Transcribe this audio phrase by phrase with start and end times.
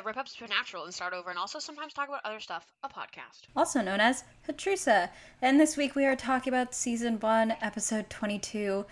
[0.00, 2.88] Taya, rip up Supernatural and start over, and also sometimes talk about other stuff, a
[2.88, 3.42] podcast.
[3.56, 5.10] also known as Hatrusa.
[5.42, 8.86] And this week we are talking about season one, episode 22,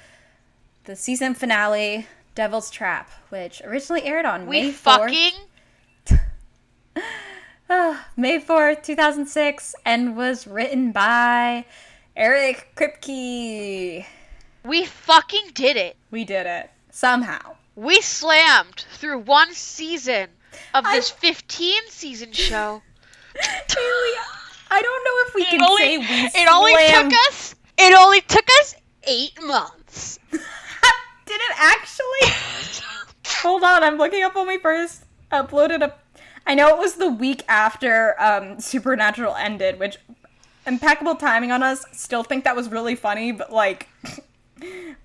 [0.84, 4.74] the season finale, Devil's Trap, which originally aired on We May 4th.
[4.74, 5.32] fucking
[7.70, 11.64] ah, May 4th, 2006, and was written by
[12.16, 14.04] Eric Kripke.
[14.64, 15.96] we fucking did it.
[16.10, 16.70] We did it.
[16.90, 17.56] Somehow.
[17.76, 20.30] We slammed through one season
[20.74, 22.82] of I- this 15 season show.
[23.34, 24.14] Haley,
[24.70, 26.04] I don't know if we It can only, say we
[26.42, 27.54] it only took us.
[27.78, 30.18] It only took us eight months.
[30.32, 30.40] Did
[31.40, 32.82] it actually?
[33.42, 35.94] Hold on, I'm looking up when we first uploaded a.
[36.46, 39.98] I know it was the week after um, Supernatural ended, which
[40.66, 41.84] impeccable timing on us.
[41.92, 43.88] Still think that was really funny, but like,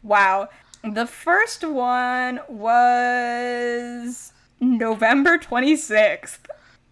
[0.02, 0.50] wow.
[0.84, 4.32] The first one was
[4.64, 6.40] November 26th.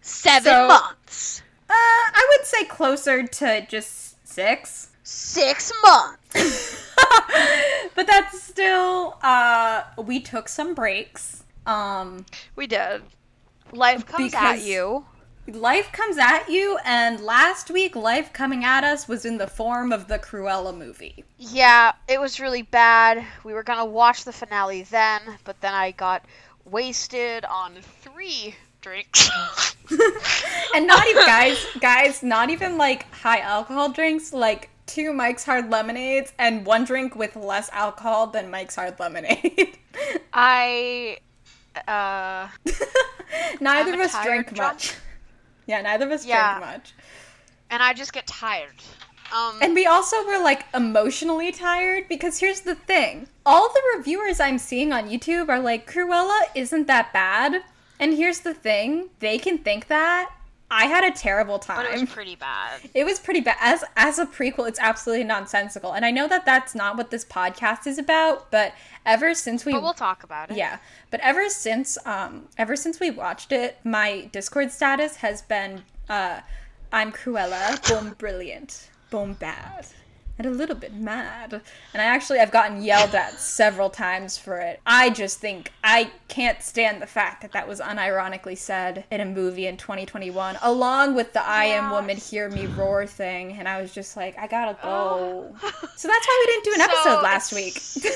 [0.00, 1.42] Seven So- months.
[1.70, 4.88] Uh, I would say closer to just six.
[5.04, 6.94] Six months.
[7.94, 11.44] but that's still uh we took some breaks.
[11.66, 13.02] Um We did.
[13.72, 15.06] Life comes at you.
[15.48, 19.92] life comes at you and last week life coming at us was in the form
[19.92, 21.24] of the Cruella movie.
[21.38, 23.24] Yeah, it was really bad.
[23.44, 26.24] We were gonna watch the finale then, but then I got
[26.64, 29.28] wasted on three drinks.
[30.74, 35.70] And not even guys, guys, not even like high alcohol drinks, like two Mike's Hard
[35.70, 39.76] Lemonades and one drink with less alcohol than Mike's Hard Lemonade.
[40.32, 41.18] I,
[41.86, 42.48] uh,
[43.60, 44.74] neither I'm of us drink drunk.
[44.74, 44.94] much.
[45.66, 46.58] Yeah, neither of us Yeah.
[46.58, 46.94] drank much.
[47.70, 48.74] and I just get tired.
[49.32, 53.28] Um, And we also were like emotionally tired because here's the thing.
[53.46, 57.62] All the reviewers I'm seeing on YouTube are like, Cruella isn't that bad.
[57.98, 60.30] And here's the thing, they can think that.
[60.74, 61.76] I had a terrible time.
[61.76, 62.80] but it was pretty bad.
[62.94, 63.56] It was pretty bad.
[63.60, 65.92] As as a prequel, it's absolutely nonsensical.
[65.92, 68.72] And I know that that's not what this podcast is about, but
[69.04, 70.56] ever since we But we'll talk about it.
[70.56, 70.78] yeah,
[71.10, 76.40] but ever since um ever since we watched it, my Discord status has been uh
[76.90, 79.86] I'm Cruella, boom brilliant, boom bad,
[80.38, 81.52] and a little bit mad.
[81.92, 84.80] And I actually I've gotten yelled at several times for it.
[84.86, 89.26] I just think I can't stand the fact that that was unironically said in a
[89.26, 93.52] movie in 2021, along with the "I am woman, hear me roar" thing.
[93.52, 95.54] And I was just like, I gotta go.
[95.60, 97.80] so that's why we didn't do an So episode last week.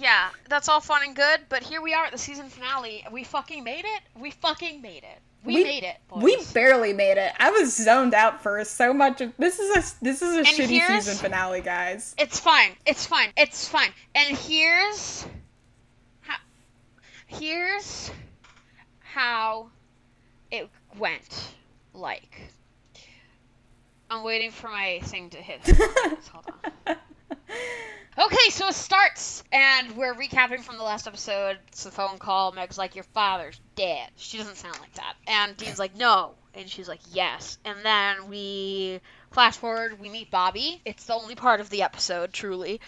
[0.00, 3.04] Yeah, that's all fun and good, but here we are at the season finale.
[3.10, 4.02] We fucking made it.
[4.16, 5.18] We fucking made it.
[5.44, 5.96] We, We- made it.
[6.08, 6.22] Boys.
[6.22, 7.32] We barely made it.
[7.38, 10.86] I was zoned out for so much of this is a this is a shitty
[10.86, 12.14] season finale, guys.
[12.18, 12.72] It's fine.
[12.86, 13.30] It's fine.
[13.36, 13.90] It's fine.
[14.14, 15.26] And here's
[16.20, 16.36] how,
[17.26, 18.10] here's
[19.00, 19.70] how
[20.50, 21.52] it went.
[21.94, 22.40] Like,
[24.10, 25.60] I'm waiting for my thing to hit.
[26.32, 26.46] Hold
[26.86, 26.96] on.
[28.20, 31.56] Okay, so it starts, and we're recapping from the last episode.
[31.68, 32.50] It's a phone call.
[32.50, 36.68] Meg's like, "Your father's dead." She doesn't sound like that, and Dean's like, "No," and
[36.68, 40.00] she's like, "Yes." And then we flash forward.
[40.00, 40.82] We meet Bobby.
[40.84, 42.80] It's the only part of the episode, truly.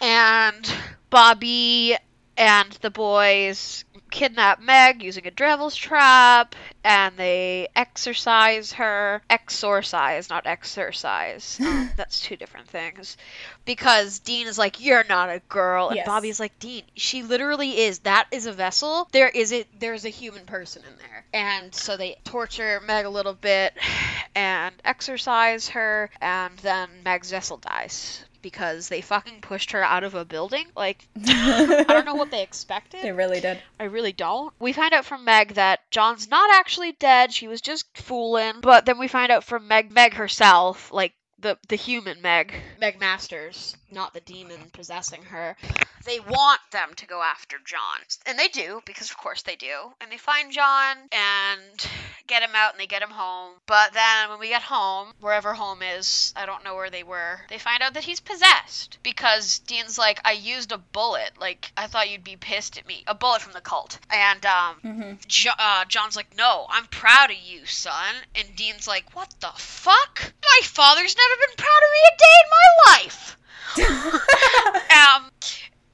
[0.00, 0.68] And
[1.08, 1.96] Bobby
[2.36, 6.54] and the boys kidnap Meg using a devil's trap,
[6.84, 9.20] and they exorcise her.
[9.28, 11.60] Exorcise, not exercise.
[11.74, 13.16] Um, that's two different things.
[13.64, 16.06] Because Dean is like, "You're not a girl," and Yes.
[16.06, 18.00] Bobby's like, "Dean, she literally is.
[18.00, 19.08] That is a vessel.
[19.12, 19.66] There is it.
[19.80, 23.74] There's a human person in there." And so they torture Meg a little bit
[24.36, 30.14] and exorcise her, and then Meg's vessel dies because they fucking pushed her out of
[30.14, 30.66] a building.
[30.76, 33.02] Like, I don't know what they expected.
[33.02, 33.58] They really did.
[33.80, 34.52] I really don't.
[34.60, 37.32] We find out from Meg that John's not actually dead.
[37.32, 38.60] She was just fooling.
[38.60, 43.00] But then we find out from Meg, Meg herself, like the the human Meg, Meg
[43.00, 45.56] Masters, not the demon possessing her.
[46.04, 49.74] They want them to go after John, and they do because of course they do.
[50.00, 51.86] And they find John and
[52.26, 53.54] get him out, and they get him home.
[53.66, 57.40] But then when we get home, wherever home is, I don't know where they were.
[57.48, 61.30] They find out that he's possessed because Dean's like, I used a bullet.
[61.40, 63.04] Like I thought you'd be pissed at me.
[63.06, 63.98] A bullet from the Colt.
[64.10, 65.12] And um, mm-hmm.
[65.26, 68.14] jo- uh, John's like, no, I'm proud of you, son.
[68.34, 70.32] And Dean's like, what the fuck?
[70.42, 73.38] My father's never been proud of me a day in my life.
[73.76, 75.30] um,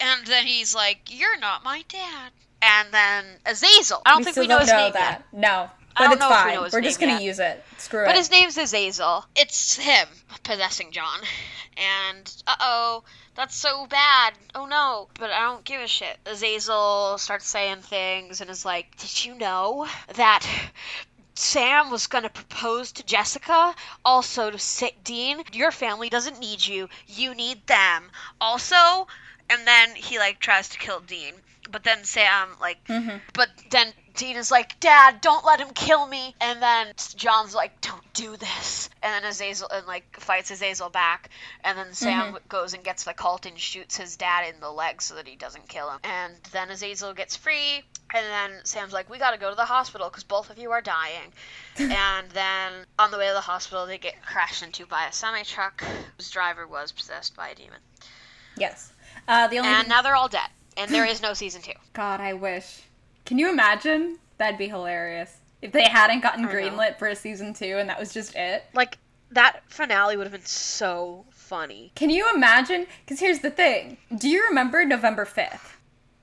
[0.00, 2.30] and then he's like, you're not my dad.
[2.62, 4.02] And then Azazel.
[4.04, 5.22] I don't we think we know don't his know name that.
[5.32, 5.40] yet.
[5.40, 6.54] No, I But don't it's know if we fine.
[6.54, 7.22] know his We're name just gonna yet.
[7.22, 7.64] use it.
[7.78, 8.06] Screw But it.
[8.08, 9.24] But his name's Azazel.
[9.34, 10.08] It's him
[10.42, 11.20] possessing John.
[11.78, 13.04] And uh oh,
[13.34, 14.34] that's so bad.
[14.54, 15.08] Oh no.
[15.18, 16.18] But I don't give a shit.
[16.26, 19.86] Azazel starts saying things and is like, Did you know
[20.16, 20.46] that
[21.34, 23.74] Sam was gonna propose to Jessica?
[24.04, 26.90] Also to Sa- Dean, your family doesn't need you.
[27.06, 28.10] You need them.
[28.38, 29.06] Also,
[29.50, 31.34] and then he like tries to kill Dean.
[31.70, 33.20] But then Sam like Mhm.
[33.34, 36.34] but then Dean is like, Dad, don't let him kill me.
[36.40, 38.90] And then John's like, Don't do this.
[39.02, 41.28] And then Azazel and like fights Azazel back.
[41.62, 45.00] And then Sam goes and gets the Colt and shoots his dad in the leg
[45.00, 46.00] so that he doesn't kill him.
[46.02, 47.82] And then Azazel gets free.
[48.12, 50.80] And then Sam's like, We gotta go to the hospital because both of you are
[50.80, 51.32] dying.
[51.78, 55.44] and then on the way to the hospital, they get crashed into by a semi
[55.44, 55.84] truck
[56.16, 57.78] whose driver was possessed by a demon.
[58.56, 58.92] Yes.
[59.30, 60.48] Uh, the only And now they're all dead.
[60.76, 61.72] And there is no season two.
[61.92, 62.82] God, I wish.
[63.24, 64.18] Can you imagine?
[64.38, 68.12] That'd be hilarious if they hadn't gotten greenlit for a season two and that was
[68.12, 68.64] just it.
[68.74, 68.98] Like,
[69.30, 71.92] that finale would have been so funny.
[71.94, 72.86] Can you imagine?
[73.04, 73.98] Because here's the thing.
[74.16, 75.76] Do you remember November fifth?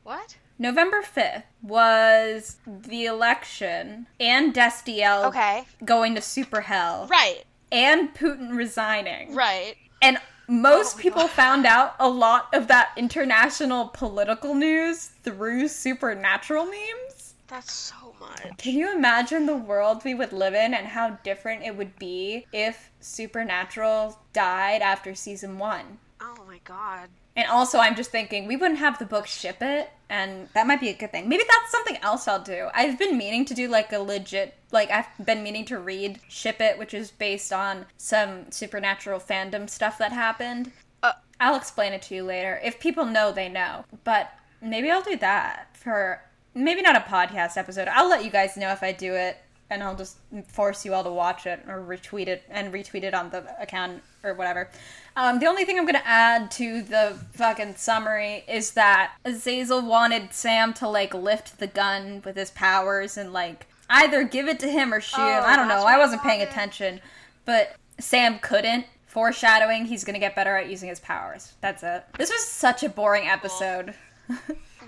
[0.03, 0.35] What?
[0.59, 5.65] November 5th was the election and Destiel Okay.
[5.85, 7.43] going to super hell Right.
[7.71, 9.35] and Putin resigning.
[9.35, 9.75] Right.
[10.01, 10.17] And
[10.47, 11.31] most Oh people God.
[11.31, 17.33] found out a lot of that international political news through supernatural memes.
[17.47, 18.57] That's so much.
[18.57, 22.45] Can you imagine the world we would live in and how different it would be
[22.51, 25.99] if Supernatural died after season one?
[26.19, 27.09] Oh my god.
[27.37, 30.81] And also, I'm just thinking we wouldn't have the book ship it, and that might
[30.81, 31.29] be a good thing.
[31.29, 32.67] Maybe that's something else I'll do.
[32.73, 36.59] I've been meaning to do like a legit, like I've been meaning to read Ship
[36.59, 40.71] It, which is based on some supernatural fandom stuff that happened.
[41.03, 41.13] Uh.
[41.39, 42.59] I'll explain it to you later.
[42.63, 43.85] If people know, they know.
[44.03, 46.23] But maybe I'll do that for
[46.55, 47.87] maybe not a podcast episode.
[47.87, 49.37] I'll let you guys know if I do it,
[49.69, 50.17] and I'll just
[50.47, 54.01] force you all to watch it or retweet it and retweet it on the account
[54.23, 54.69] or whatever.
[55.15, 60.33] Um, the only thing I'm gonna add to the fucking summary is that Azazel wanted
[60.33, 64.67] Sam to like lift the gun with his powers and like either give it to
[64.69, 65.43] him or shoot him.
[65.43, 65.83] Oh, I don't know.
[65.85, 67.01] I wasn't paying attention,
[67.45, 68.85] but Sam couldn't.
[69.07, 71.53] Foreshadowing, he's gonna get better at using his powers.
[71.61, 72.03] That's it.
[72.17, 73.95] This was such a boring episode.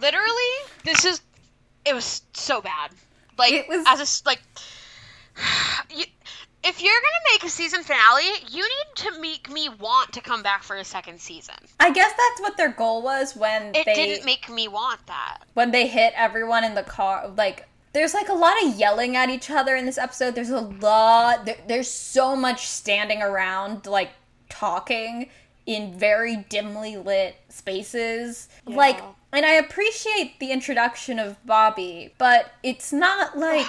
[0.01, 0.51] Literally,
[0.83, 1.21] this is.
[1.85, 2.91] It was so bad.
[3.39, 4.27] Like, It was- as a.
[4.29, 4.41] Like.
[5.95, 6.03] You,
[6.63, 10.43] if you're gonna make a season finale, you need to make me want to come
[10.43, 11.55] back for a second season.
[11.79, 15.39] I guess that's what their goal was when It they didn't make me want that.
[15.53, 19.29] when they hit everyone in the car like there's like a lot of yelling at
[19.29, 24.11] each other in this episode there's a lot there, there's so much standing around like
[24.49, 25.29] talking
[25.69, 28.99] in very dimly lit spaces like
[29.31, 33.67] and i appreciate the introduction of bobby but it's not like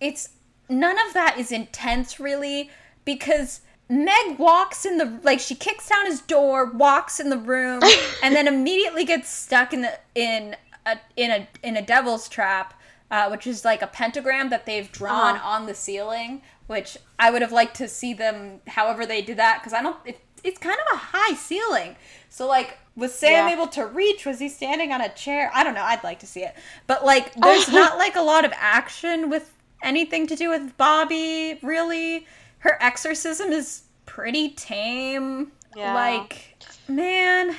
[0.00, 0.28] it's
[0.68, 2.70] none of that is intense really
[3.04, 7.82] because Meg walks in the like she kicks down his door, walks in the room,
[8.22, 10.54] and then immediately gets stuck in the in
[10.86, 12.72] a in a in a devil's trap,
[13.10, 15.48] uh, which is like a pentagram that they've drawn Uh-huh.
[15.54, 16.40] on the ceiling.
[16.68, 19.96] Which I would have liked to see them, however they did that, because I don't.
[20.04, 21.96] It, it's kind of a high ceiling,
[22.28, 22.78] so like.
[22.96, 23.54] Was Sam Yeah.
[23.54, 24.26] able to reach?
[24.26, 25.50] Was he standing on a chair?
[25.54, 25.84] I don't know.
[25.84, 26.54] I'd like to see it.
[26.86, 31.58] But like there's not like a lot of action with anything to do with Bobby,
[31.62, 32.26] really.
[32.58, 35.52] Her exorcism is pretty tame.
[35.76, 35.94] Yeah.
[35.94, 36.56] Like,
[36.88, 37.54] man.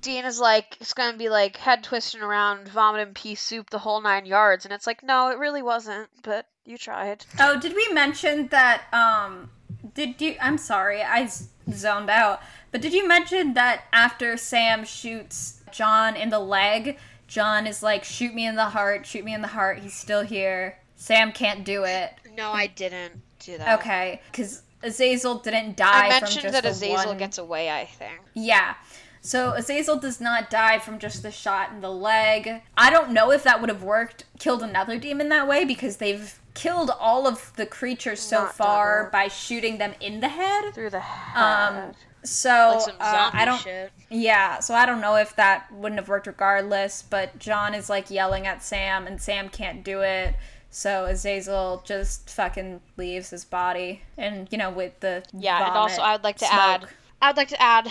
[0.00, 4.00] Dean is like, it's gonna be like head twisting around, vomiting pea soup, the whole
[4.00, 7.24] nine yards, and it's like, no, it really wasn't, but you tried.
[7.38, 9.50] Oh, did we mention that um
[9.94, 11.30] did you I'm sorry, I
[11.72, 12.40] zoned out.
[12.70, 18.04] But did you mention that after Sam shoots John in the leg, John is like
[18.04, 19.78] shoot me in the heart, shoot me in the heart.
[19.80, 20.78] He's still here.
[20.96, 22.12] Sam can't do it.
[22.36, 23.80] No, I didn't do that.
[23.80, 27.18] Okay, cuz Azazel didn't die I mentioned that Azazel one...
[27.18, 28.20] gets away, I think.
[28.34, 28.74] Yeah.
[29.22, 32.62] So Azazel does not die from just the shot in the leg.
[32.76, 36.39] I don't know if that would have worked, killed another demon that way, because they've
[36.54, 39.12] killed all of the creatures so Not far done that.
[39.12, 40.74] by shooting them in the head.
[40.74, 41.36] Through the head.
[41.36, 41.92] Um,
[42.24, 43.60] so like some uh, I don't.
[43.60, 43.92] shit.
[44.10, 47.02] Yeah, so I don't know if that wouldn't have worked regardless.
[47.02, 50.34] But John is like yelling at Sam, and Sam can't do it.
[50.72, 56.02] So Azazel just fucking leaves his body, and you know with the Yeah, and also
[56.02, 56.60] I would like to smoke.
[56.60, 56.86] add
[57.22, 57.88] I'd like to add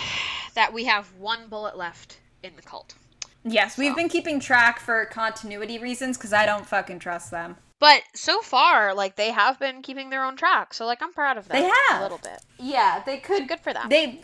[0.56, 2.96] that we have one bullet left in the Colt.
[3.44, 3.96] Yes, we've So.
[3.96, 7.58] been keeping track for continuity reasons because I don't fucking trust them.
[7.80, 11.38] But so far, like they have been keeping their own track, so like I'm proud
[11.38, 11.62] of them.
[11.62, 12.00] They have.
[12.00, 12.42] a little bit.
[12.58, 13.48] Yeah, they could.
[13.48, 13.88] Good for them.
[13.90, 14.22] They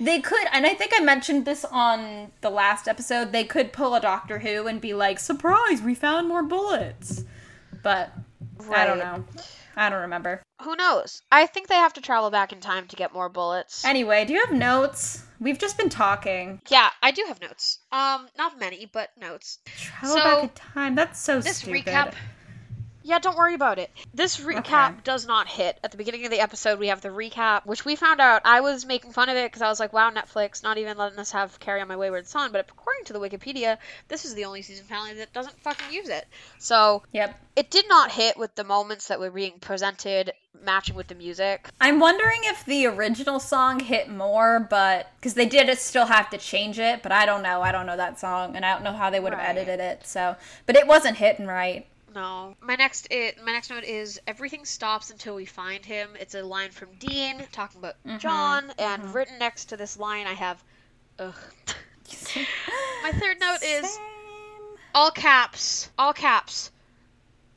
[0.00, 3.32] they could, and I think I mentioned this on the last episode.
[3.32, 7.24] They could pull a Doctor Who and be like, "Surprise, we found more bullets."
[7.82, 8.12] But
[8.70, 9.24] I don't know.
[9.76, 10.42] I don't remember.
[10.62, 11.22] Who knows?
[11.30, 13.84] I think they have to travel back in time to get more bullets.
[13.84, 15.22] Anyway, do you have notes?
[15.40, 16.60] We've just been talking.
[16.68, 17.78] yeah, I do have notes.
[17.92, 19.60] Um, not many, but notes.
[19.76, 20.94] Travel So, back in time.
[20.96, 21.84] That's so This stupid.
[21.84, 22.14] This recap.
[23.08, 23.90] Yeah, don't worry about it.
[24.12, 24.94] This recap Okay.
[25.02, 25.78] does not hit.
[25.82, 28.42] At the beginning of the episode, we have the recap, which we found out.
[28.44, 31.18] I was making fun of it because I was like, wow, Netflix, not even letting
[31.18, 32.52] us have Carry on My Wayward Son.
[32.52, 36.10] But according to the Wikipedia, this is the only season finale that doesn't fucking use
[36.10, 36.26] it.
[36.58, 37.34] So Yep.
[37.56, 41.66] it did not hit with the moments that were being presented matching with the music.
[41.80, 46.36] I'm wondering if the original song hit more, but because they did still have to
[46.36, 47.62] change it, but I don't know.
[47.62, 49.56] I don't know that song, and I don't know how they would have Right.
[49.56, 50.06] edited it.
[50.06, 50.36] So,
[50.66, 51.86] but it wasn't hitting right.
[52.18, 52.56] No.
[52.60, 56.10] My next it my next note is everything stops until we find him.
[56.18, 58.18] It's a line from Dean talking about mm-hmm.
[58.18, 59.12] John, and mm-hmm.
[59.12, 60.64] written next to this line I have,
[61.20, 61.36] ugh.
[63.04, 64.00] My third note is
[64.96, 66.72] all caps, all caps.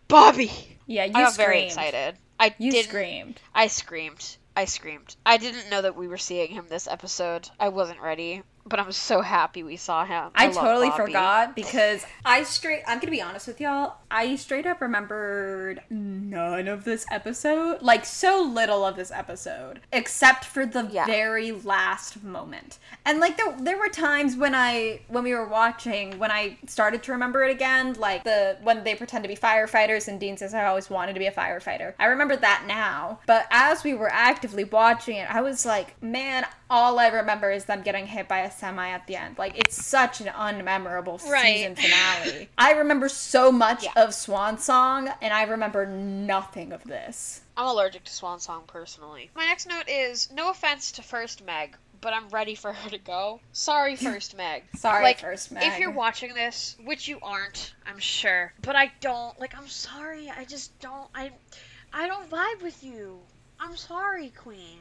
[0.08, 0.52] Bobby.
[0.86, 1.48] Yeah, you I got screamed.
[1.48, 2.18] very excited.
[2.40, 2.90] I You didn't.
[2.90, 3.42] screamed.
[3.56, 4.38] I screamed.
[4.56, 5.16] I screamed.
[5.26, 7.50] I didn't know that we were seeing him this episode.
[7.60, 10.30] I wasn't ready, but I'm so happy we saw him.
[10.36, 11.04] I, love totally Bobby.
[11.06, 12.84] forgot because I straight.
[12.86, 13.96] I'm gonna be honest with y'all.
[14.12, 20.46] I straight up remembered none of this episode, like so little of this episode, except
[20.46, 21.06] for the Yeah.
[21.06, 22.78] very last moment.
[23.06, 27.04] And like there, there were times when I, when we were watching, when I started
[27.04, 30.54] to remember it again, like the when they pretend to be firefighters and Dean says
[30.54, 31.94] I always wanted to be a firefighter.
[32.00, 36.46] I remember that now, but as we were actively watching it, I was like, man,
[36.70, 39.38] all I remember is them getting hit by a semi at the end.
[39.38, 41.58] Like it's such an unmemorable Right.
[41.58, 42.50] season finale.
[42.58, 43.92] I remember so much Yeah.
[44.02, 47.42] Of Swan Song, and I remember nothing of this.
[47.56, 49.30] I'm allergic to Swan Song personally.
[49.36, 52.98] My next note is no offense to First Meg, but I'm ready for her to
[52.98, 53.40] go.
[53.54, 54.64] Sorry, First Meg.
[54.76, 55.64] Sorry, like, First Meg.
[55.64, 59.56] If you're watching this, which you aren't, I'm sure, but I don't like.
[59.56, 60.32] I'm sorry.
[60.36, 61.08] I just don't.
[61.14, 61.32] I,
[61.94, 63.20] I don't vibe with you.
[63.60, 64.80] I'm sorry, Queen.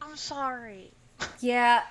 [0.00, 0.90] I'm sorry.
[1.40, 1.82] Yeah,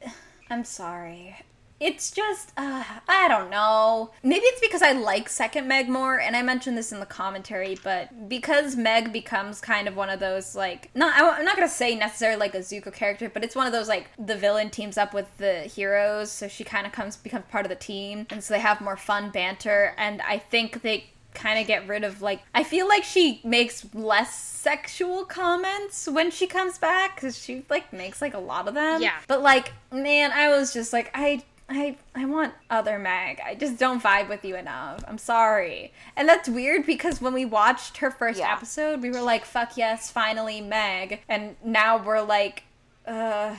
[0.50, 1.36] I'm sorry.
[1.78, 4.10] It's just, uh, I don't know.
[4.22, 7.78] Maybe it's because I like Second Meg more, and I mentioned this in the commentary,
[7.82, 11.94] but because Meg becomes kind of one of those, like, not, I'm not gonna say
[11.94, 15.12] necessarily like a Zuko character, but it's one of those, like, the villain teams up
[15.12, 18.54] with the heroes, so she kind of comes, becomes part of the team, and so
[18.54, 22.40] they have more fun banter, and I think they kind of get rid of like
[22.54, 27.92] I feel like she makes less sexual comments when she comes back cuz she like
[27.92, 29.02] makes like a lot of them.
[29.02, 29.18] Yeah.
[29.28, 33.40] But like man, I was just like I I I want other Meg.
[33.44, 35.02] I just don't vibe with you enough.
[35.08, 35.92] I'm sorry.
[36.16, 38.52] And that's weird because when we watched her first Yeah.
[38.52, 41.22] episode, we were like fuck yes, finally Meg.
[41.28, 42.62] And now we're like
[43.06, 43.56] uh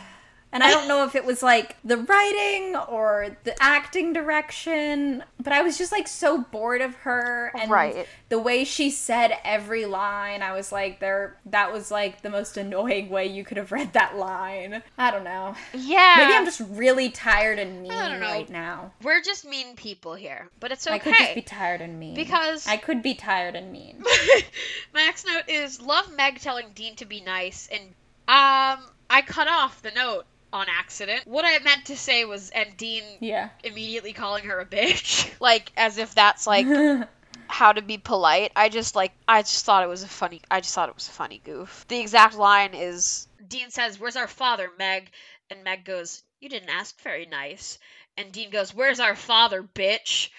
[0.57, 5.53] and I don't know if it was like the writing or the acting direction, but
[5.53, 8.07] I was just like so bored of her and Right.
[8.29, 10.41] the way she said every line.
[10.41, 13.93] I was like, there that was like the most annoying way you could have read
[13.93, 14.81] that line.
[14.97, 15.53] I don't know.
[15.73, 16.15] Yeah.
[16.17, 18.25] Maybe I'm just really tired and mean I don't know.
[18.25, 18.93] right now.
[19.03, 20.95] We're just mean people here, but it's okay.
[20.95, 22.15] I could just be tired and mean.
[22.15, 24.03] Because- I could be tired and mean.
[24.93, 27.81] My next note is love Meg telling Dean to be nice, and
[28.27, 31.21] um, I cut off the note on accident.
[31.25, 33.49] What I meant to say was, and Dean Yeah.
[33.63, 36.65] immediately calling her a bitch, like as if that's like
[37.49, 38.51] how to be polite.
[38.55, 40.41] I just like I just thought it was a funny.
[40.49, 41.85] I just thought it was a funny goof.
[41.87, 45.09] The exact line is Dean says, "Where's our father, Meg?"
[45.49, 47.77] And Meg goes, "You didn't ask very nice."
[48.17, 50.29] And Dean goes, "Where's our father, bitch?"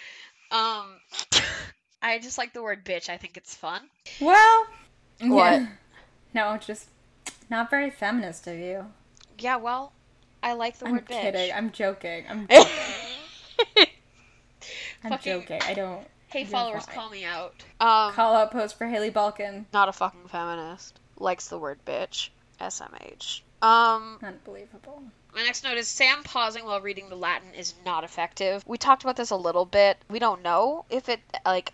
[0.50, 0.86] Um,
[2.02, 3.08] I just like the word bitch.
[3.08, 3.82] I think it's fun.
[4.20, 4.66] well,
[5.20, 5.60] What?
[5.60, 5.66] yeah.
[6.34, 6.88] No, just
[7.50, 8.86] not very feminist of you.
[9.38, 9.92] Yeah, well,
[10.42, 11.20] I like the I'm word bitch.
[11.20, 11.52] kidding.
[11.52, 12.24] I'm joking.
[12.28, 13.86] I'm joking.
[15.04, 15.60] I'm Fucking- joking.
[15.62, 16.94] I don't hey, followers, fine.
[16.94, 17.54] call me out.
[17.80, 19.66] Um, call out post for Haley Balkan.
[19.72, 20.98] not a fucking feminist.
[21.16, 22.30] Likes the word bitch.
[22.60, 23.40] SMH.
[23.62, 25.02] Um, Unbelievable.
[25.34, 28.62] my next note is Sam pausing while reading the Latin is not effective.
[28.66, 29.96] We talked about this a little bit.
[30.10, 31.72] We don't know if it like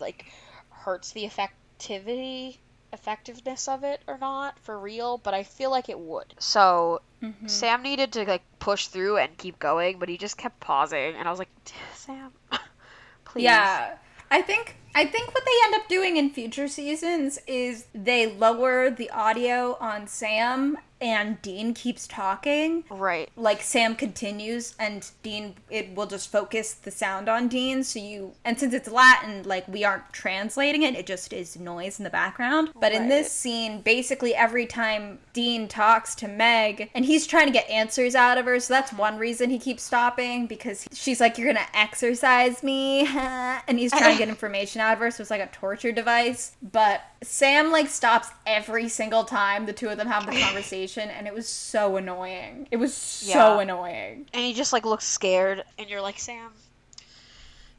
[0.00, 0.26] like
[0.70, 2.58] hurts the effectivity
[2.94, 6.32] effectiveness of it or not for real, but I feel like it would.
[6.38, 7.50] So Mhm.
[7.50, 11.26] Sam needed to like push through and keep going, but he just kept pausing, and
[11.28, 11.50] I was like,
[11.94, 12.32] Sam,
[13.24, 13.44] please.
[13.44, 13.96] Yeah.
[14.30, 18.90] I think I think what they end up doing in future seasons is they lower
[18.90, 23.28] the audio on Sam and Dean keeps talking, Right.
[23.36, 28.32] like Sam continues and Dean it will just focus the sound on Dean so you
[28.44, 32.10] and since it's Latin like we aren't translating it it just is noise in the
[32.10, 32.70] background.
[32.80, 37.52] But in this scene basically every time Dean talks to Meg and he's trying to
[37.52, 41.36] get answers out of her so that's one reason he keeps stopping because she's like
[41.36, 45.20] you're going to exercise me and he's trying to get information out of her so
[45.22, 49.96] it's like a torture device but Sam like stops every single time the two of
[49.98, 52.68] them have the conversation and it was so annoying.
[52.70, 53.60] It was so Yeah.
[53.60, 54.26] annoying.
[54.32, 56.50] And he just like looks scared, and you're like, Sam,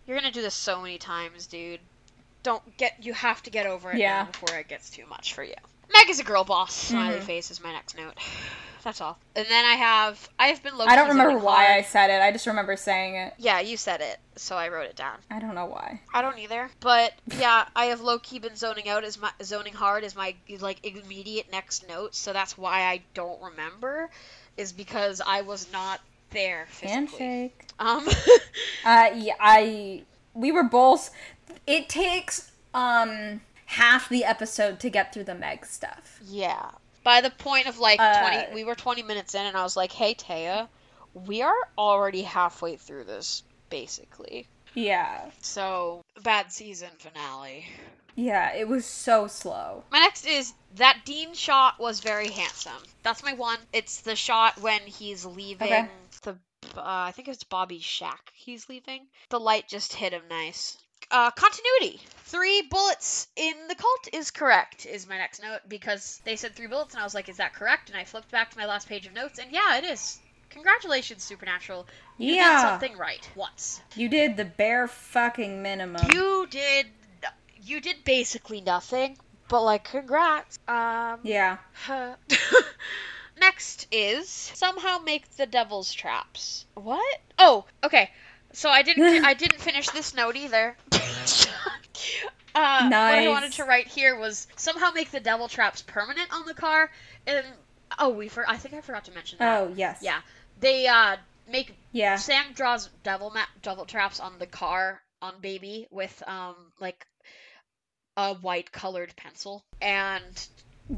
[0.06, 1.80] you're gonna do this so many times, dude.
[2.44, 2.94] Don't get.
[3.04, 4.26] You have to get over it Yeah.
[4.26, 5.56] before it gets too much for you.
[5.94, 6.74] Meg is a girl boss.
[6.76, 7.24] Smiley Mhm.
[7.24, 8.18] face is my next note.
[8.86, 9.18] That's all.
[9.36, 10.30] And then I have.
[10.38, 10.74] I have been.
[10.80, 12.22] I don't remember why I said it.
[12.22, 13.34] I just remember saying it.
[13.40, 15.18] Yeah, you said it, so I wrote it down.
[15.32, 16.02] I don't know why.
[16.14, 16.70] I don't either.
[16.82, 20.36] But yeah, I have low key been zoning out as my zoning hard as my
[20.60, 22.14] like immediate next note.
[22.14, 24.12] So that's why I don't remember,
[24.56, 26.00] is because I was not
[26.30, 26.92] there physically.
[26.94, 27.66] Handshake.
[27.80, 28.08] Um.
[28.86, 30.04] Uh, yeah, I.
[30.36, 31.10] We were both.
[31.66, 36.20] It takes um half the episode to get through the Meg stuff.
[36.24, 36.70] yeah.
[37.06, 39.78] By the point of like Uh, twenty, we were twenty minutes in, and I was
[39.78, 40.68] like, "Hey, Taya,
[41.14, 45.30] we are already halfway through this, basically." Yeah.
[45.42, 47.68] So bad season finale.
[48.16, 49.84] Yeah, it was so slow.
[49.92, 52.82] My next is that Dean shot was very handsome.
[53.04, 53.60] That's my one.
[53.72, 55.88] It's the shot when he's leaving Okay.
[56.24, 56.32] the.
[56.76, 58.32] Uh, I think it's Bobby's shack.
[58.34, 59.06] He's leaving.
[59.30, 60.78] The light just hit him nice.
[61.12, 62.02] Uh, continuity.
[62.26, 64.86] Three bullets in the Colt is correct.
[64.86, 67.54] Is my next note because they said three bullets and I was like, is that
[67.54, 67.90] correct?
[67.90, 70.20] And I flipped back to my last page of notes and yeah, it is.
[70.50, 71.86] Congratulations, Supernatural.
[72.18, 73.82] You did something right once.
[73.96, 76.10] You did the bare fucking minimum.
[76.12, 76.88] You did.
[77.62, 79.18] You did basically nothing,
[79.50, 80.60] but like, congrats.
[80.68, 81.20] Um.
[81.24, 81.58] yeah.
[81.74, 82.16] Huh.
[83.38, 86.66] Next is somehow make the devil's traps.
[86.76, 87.22] What?
[87.38, 88.12] Oh, okay.
[88.56, 90.76] So I didn't I didn't finish this note either.
[90.92, 90.98] uh,
[92.56, 96.54] What I wanted to write here was somehow make the devil traps permanent on the
[96.54, 96.90] car,
[97.28, 97.46] and
[98.00, 99.62] oh, we for I think I forgot to mention that.
[99.62, 100.00] Oh yes.
[100.02, 100.22] Yeah,
[100.60, 101.18] they uh
[101.52, 102.16] make Yeah.
[102.16, 107.06] Sam draws devil ma- devil traps on the car on baby with um like
[108.18, 110.48] a white colored pencil and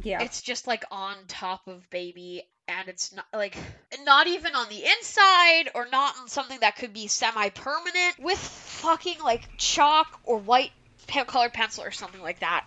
[0.04, 0.22] Yeah.
[0.22, 3.58] it's just like on top of baby and it's not like
[4.04, 8.38] not even on the inside or not on something that could be semi permanent with
[8.38, 10.72] fucking like chalk or white
[11.08, 12.66] pe- colored pencil or something like that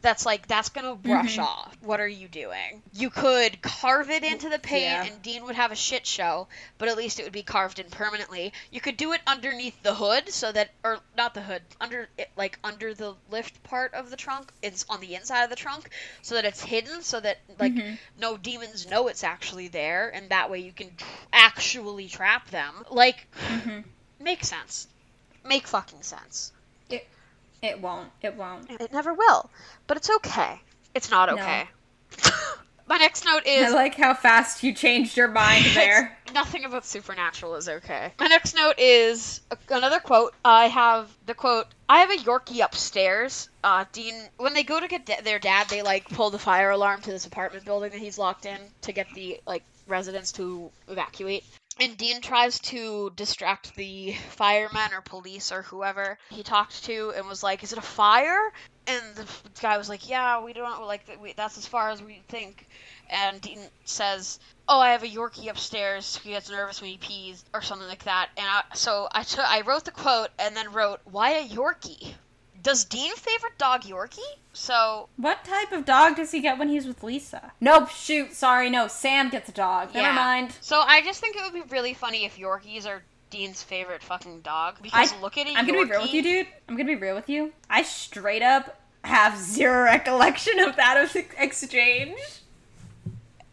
[0.00, 1.42] that's like that's gonna brush Mhm.
[1.44, 5.04] off what are you doing you could carve it into the paint Yeah.
[5.04, 7.88] and dean would have a shit show but at least it would be carved in
[7.90, 12.08] permanently you could do it underneath the hood so that or not the hood under
[12.18, 15.56] it like under the lift part of the trunk it's on the inside of the
[15.56, 15.88] trunk
[16.22, 17.98] so that it's hidden so that like Mhm.
[18.18, 22.84] no demons know it's actually there and that way you can tr- actually trap them
[22.90, 23.84] like Mhm.
[24.18, 24.86] make sense
[25.44, 26.52] make fucking sense
[26.90, 27.06] It
[27.80, 28.08] won't.
[28.22, 28.70] It won't.
[28.70, 29.50] it never will
[29.86, 30.60] but it's okay
[30.94, 31.34] it's not No.
[31.34, 31.64] okay
[32.86, 33.72] my next note is.
[33.72, 36.16] I like how fast you changed your mind there.
[36.34, 38.12] Nothing about supernatural is okay.
[38.20, 40.34] My next note is another quote.
[40.44, 41.66] I have the quote.
[41.88, 43.48] I have a Yorkie upstairs.
[43.62, 46.70] Uh, Dean, when they go to get da- their dad, they like pull the fire
[46.70, 50.70] alarm to this apartment building that he's locked in to get the like residents to
[50.88, 51.44] evacuate.
[51.80, 57.26] And Dean tries to distract the firemen or police or whoever he talked to and
[57.26, 58.52] was like, "Is it a fire?"
[58.86, 59.26] And the
[59.60, 61.18] guy was like, "Yeah, we don't like.
[61.20, 62.68] We, that's as far as we think."
[63.10, 66.16] And Dean says, "Oh, I have a Yorkie upstairs.
[66.18, 69.62] He gets nervous when he pees, or something like that." And I, so I I
[69.62, 72.14] wrote the quote and then wrote, "Why a Yorkie?"
[72.64, 74.18] Does Dean favorite dog Yorkie?
[74.52, 77.52] So What type of dog does he get when he's with Lisa?
[77.60, 78.88] Nope, shoot, sorry, no.
[78.88, 79.90] Sam gets a dog.
[79.94, 80.02] Yeah.
[80.02, 80.56] Never mind.
[80.60, 84.40] So I just think it would be really funny if Yorkies are Dean's favorite fucking
[84.40, 84.76] dog.
[84.82, 85.56] Because I- look at it.
[85.56, 86.46] I'm gonna be real with you, dude.
[86.68, 87.52] I'm gonna be real with you.
[87.68, 92.18] I straight up have zero recollection of that of the exchange.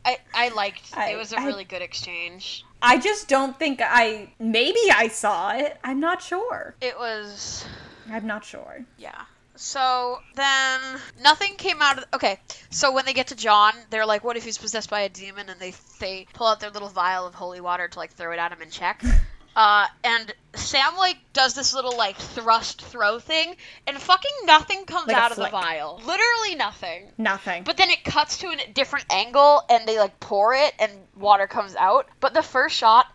[0.05, 2.63] I, I liked I- it was a I- really good exchange.
[2.81, 4.33] I just don't think I.
[4.39, 5.77] Maybe I saw it.
[5.83, 6.73] I'm not sure.
[6.81, 7.65] It was
[8.09, 8.85] I'm not sure.
[8.97, 9.21] yeah.
[9.55, 10.79] So then
[11.21, 12.39] nothing came out of okay.
[12.71, 15.49] So when they get to John, they're like, "What if he's possessed by a demon?"
[15.49, 18.39] And they they pull out their little vial of holy water to like throw it
[18.39, 19.03] at him and check.
[19.53, 25.07] Uh, and Sam like does this little like thrust throw thing, and fucking nothing comes
[25.09, 25.97] Like out of the vial.
[26.05, 27.11] Literally nothing.
[27.17, 27.63] Nothing.
[27.63, 31.47] But then it cuts to a different angle, and they like pour it, and water
[31.47, 32.07] comes out.
[32.21, 33.07] But the first shot,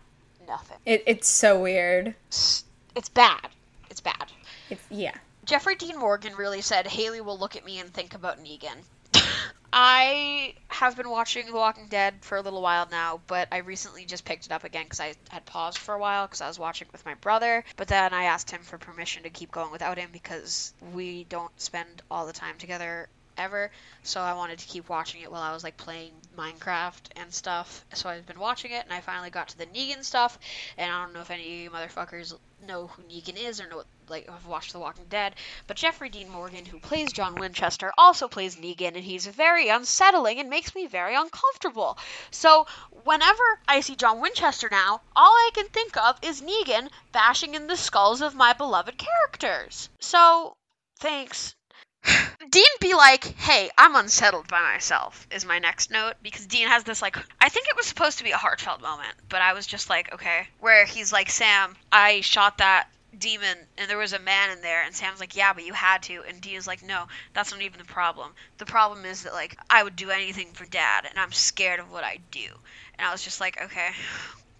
[0.47, 0.77] nothing.
[0.85, 2.13] It, it's so weird.
[2.27, 2.63] It's,
[2.95, 3.49] it's bad.
[3.89, 4.31] It's bad.
[4.69, 5.15] It's yeah.
[5.45, 8.77] Jeffrey Dean Morgan really said Haley will look at me and think about Negan.
[9.71, 14.05] I have been watching The Walking Dead for a little while now, but I recently
[14.05, 16.59] just picked it up again because I had paused for a while because I was
[16.59, 17.63] watching with my brother.
[17.75, 21.51] But then I asked him for permission to keep going without him because we don't
[21.59, 23.71] spend all the time together ever.
[24.03, 27.85] So I wanted to keep watching it while I was like playing Minecraft and stuff.
[27.93, 30.37] So I've been watching it, and I finally got to the Negan stuff.
[30.77, 32.33] And I don't know if any motherfuckers
[32.67, 35.35] know who Negan is or know like have watched The Walking Dead,
[35.67, 40.39] but Jeffrey Dean Morgan, who plays John Winchester, also plays Negan, and he's very unsettling
[40.39, 41.97] and makes me very uncomfortable.
[42.31, 42.67] So
[43.03, 47.67] whenever I see John Winchester now, all I can think of is Negan bashing in
[47.67, 49.89] the skulls of my beloved characters.
[49.99, 50.55] So
[50.99, 51.55] thanks.
[52.49, 56.13] Dean be like, hey, I'm unsettled by myself, is my next note.
[56.21, 59.13] Because Dean has this, like, I think it was supposed to be a heartfelt moment,
[59.29, 60.47] but I was just like, okay.
[60.59, 62.87] Where he's like, Sam, I shot that
[63.19, 66.03] demon and there was a man in there and Sam's like, Yeah, but you had
[66.03, 68.31] to and Dean's like, No, that's not even the problem.
[68.57, 71.91] The problem is that like I would do anything for dad and I'm scared of
[71.91, 72.47] what I do.
[72.97, 73.89] And I was just like, Okay.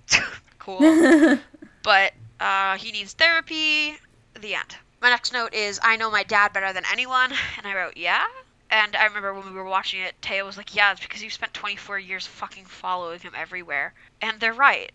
[0.59, 1.39] cool.
[1.83, 3.97] but uh, he needs therapy.
[4.39, 4.75] The end.
[5.01, 8.25] My next note is I know my dad better than anyone and I wrote, Yeah?
[8.69, 11.29] And I remember when we were watching it, Taya was like, Yeah, it's because you
[11.29, 13.93] spent 24 years fucking following him everywhere.
[14.21, 14.91] And they're right.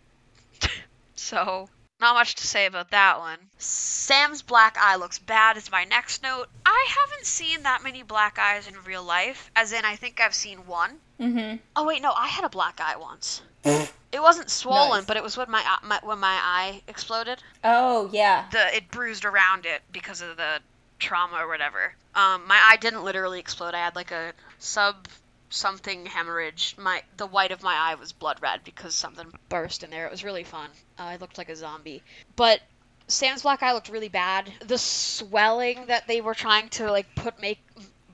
[1.15, 1.69] so,
[2.03, 3.39] not much to say about that one.
[3.59, 6.49] Sam's black eye looks bad is my next note.
[6.67, 10.35] I haven't seen that many black eyes in real life, as in I think I've
[10.35, 10.99] seen one.
[11.21, 11.57] Mm-hmm.
[11.77, 13.43] Oh wait, no, I had a black eye once.
[13.65, 15.07] it wasn't swollen, Nice.
[15.07, 17.43] but it was when my, eye- my when my eye exploded.
[17.65, 18.47] Oh yeah.
[18.51, 20.59] The it bruised around it because of the
[20.99, 21.95] trauma or whatever.
[22.15, 23.75] Um, my eye didn't literally explode.
[23.75, 25.07] I had like a sub
[25.53, 26.75] something hemorrhage.
[26.79, 30.07] My the white of my eye was blood red because something burst in there.
[30.07, 30.71] It was really fun.
[30.99, 32.03] Uh, I looked like a zombie.
[32.37, 32.61] But
[33.09, 34.51] Sam's black eye looked really bad.
[34.61, 37.61] The swelling that they were trying to like put make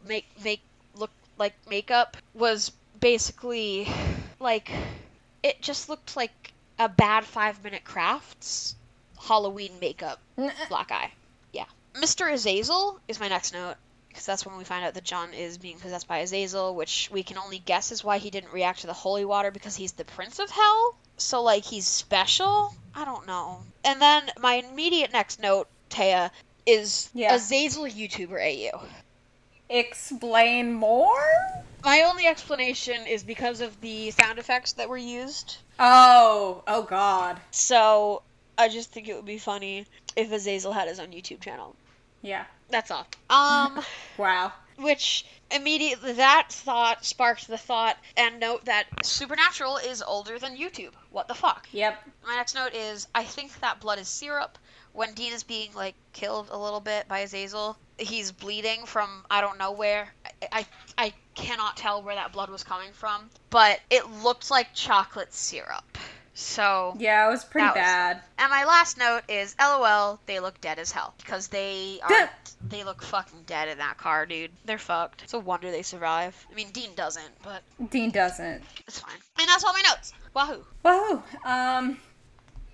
[0.07, 0.61] make make
[0.94, 3.88] look like makeup was basically
[4.40, 4.70] like
[5.42, 8.74] it just looked like a bad 5 minute crafts
[9.20, 10.20] Halloween makeup
[10.68, 11.12] black eye.
[11.53, 11.64] Yeah.
[11.94, 12.33] Mr.
[12.33, 13.77] Azazel is my next note
[14.18, 17.22] because that's when we find out that John is being possessed by Azazel, which we
[17.22, 20.04] can only guess is why he didn't react to the holy water because he's the
[20.04, 20.96] prince of hell.
[21.18, 22.74] So like he's special.
[22.96, 23.61] I don't know.
[23.85, 26.33] And then my immediate next note, Taya,
[26.66, 27.33] is Yeah.
[27.33, 28.83] Azazel YouTuber AU.
[29.70, 31.24] Explain more.
[31.85, 35.59] My only explanation is because of the sound effects that were used.
[35.78, 36.64] Oh.
[36.66, 37.38] Oh God.
[37.52, 38.22] So
[38.59, 41.76] I just think it would be funny if Azazel had his own YouTube channel.
[42.22, 42.44] Yeah.
[42.70, 43.07] That's all.
[43.31, 43.81] Um.
[44.18, 44.52] Wow.
[44.76, 50.92] which immediately that thought sparked the thought and note that supernatural is older than youtube
[51.11, 52.02] what the fuck Yep.
[52.26, 54.59] my next note is i think that blood is syrup
[54.92, 59.40] when dean is being like killed a little bit by azazel he's bleeding from i
[59.40, 60.66] don't know where i i,
[61.07, 65.85] I cannot tell where that blood was coming from but it looked like chocolate syrup
[66.40, 68.22] so Yeah, it was pretty That was- bad.
[68.38, 72.31] and my last note is lol they look dead as hell because they are
[72.68, 76.35] they look fucking dead in that car dude they're fucked it's a wonder they survive
[76.51, 78.62] i mean dean doesn't but Dean doesn't.
[78.87, 81.22] it's fine and that's all my notes wahoo Wahoo!
[81.44, 81.98] Um.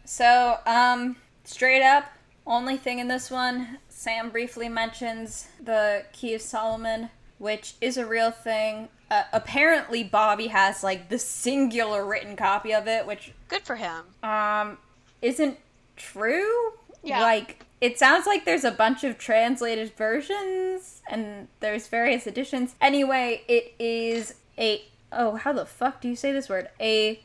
[0.05, 2.05] So, um, straight up,
[2.47, 8.05] only thing in this one, Sam briefly mentions the Key of Solomon, which is a
[8.05, 8.91] real thing.
[9.15, 14.03] Uh, apparently, Bobby has like the singular written copy of it, which good for him
[14.25, 14.77] um
[15.23, 15.57] isn't
[15.97, 16.73] true.
[17.05, 17.21] Yeah.
[17.21, 22.75] Like it sounds like there's a bunch of translated versions and there's various editions.
[22.81, 26.69] Anyway, it is a oh, how the fuck do you say this word?
[26.81, 27.21] A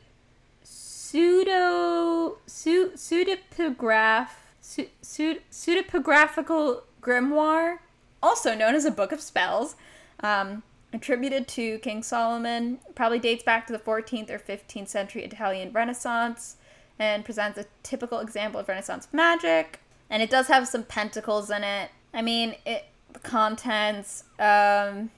[0.62, 4.28] pseudo su, pseudepigraph
[4.60, 7.78] su, su, pseudepigraphical grimoire,
[8.22, 9.74] also known as a book of spells.
[10.20, 15.72] Um, attributed to King Solomon, probably dates back to the 14th or 15th century Italian
[15.72, 16.56] Renaissance
[16.98, 19.80] and presents a typical example of Renaissance magic.
[20.10, 21.90] And it does have some pentacles in it.
[22.12, 24.24] I mean, it the contents.
[24.38, 25.10] Um,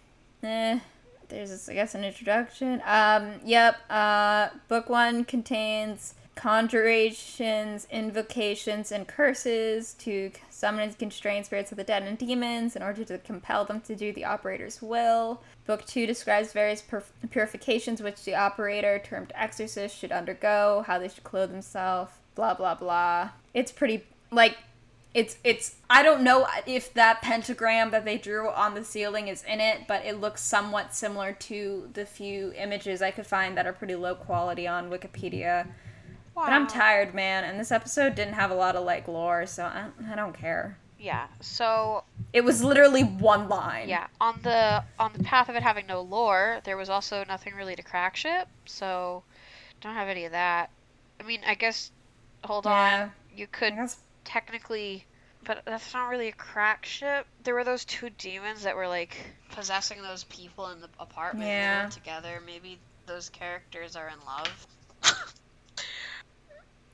[0.42, 0.78] eh,
[1.28, 2.82] there's this, I guess, an introduction.
[2.84, 3.76] Um, yep.
[3.90, 10.30] Uh, book one contains conjurations, invocations, and curses to
[10.62, 13.96] summon and constrain spirits of the dead and demons in order to compel them to
[13.96, 15.42] do the operator's will.
[15.66, 21.08] Book two describes various pur- purifications which the operator, termed exorcist, should undergo, how they
[21.08, 23.30] should clothe themselves, blah blah blah.
[23.52, 24.56] It's pretty like
[25.14, 29.42] it's it's I don't know if that pentagram that they drew on the ceiling is
[29.42, 33.66] in it, but it looks somewhat similar to the few images I could find that
[33.66, 35.66] are pretty low quality on Wikipedia.
[36.34, 39.64] But I'm tired, man, and this episode didn't have a lot of like lore, so
[39.64, 40.78] I, I don't care.
[40.98, 41.26] Yeah.
[41.40, 43.88] So It was literally one line.
[43.88, 47.54] yeah, on the on the path of it having no lore, there was also nothing
[47.54, 48.48] really to crack ship.
[48.66, 49.24] So
[49.80, 50.70] don't have any of that.
[51.20, 51.90] I mean, I guess.
[52.44, 53.02] Hold Yeah.
[53.04, 53.12] on.
[53.36, 53.74] You could
[54.24, 55.04] technically,
[55.44, 57.26] but that's not really a crack ship.
[57.44, 59.16] There were those two demons that were like
[59.52, 61.88] possessing those people in the apartment Yeah.
[61.88, 62.40] together.
[62.46, 64.66] Maybe those characters are in love.